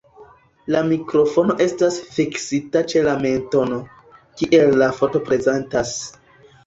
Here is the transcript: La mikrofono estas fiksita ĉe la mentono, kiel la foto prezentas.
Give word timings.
La 0.75 0.79
mikrofono 0.85 1.55
estas 1.65 1.99
fiksita 2.15 2.83
ĉe 2.93 3.03
la 3.09 3.15
mentono, 3.27 3.77
kiel 4.41 4.75
la 4.85 4.89
foto 5.03 5.23
prezentas. 5.29 5.93